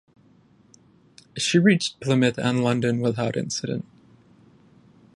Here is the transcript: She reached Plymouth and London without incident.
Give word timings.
She 1.37 1.59
reached 1.59 1.99
Plymouth 1.99 2.39
and 2.39 2.63
London 2.63 3.01
without 3.01 3.37
incident. 3.37 3.85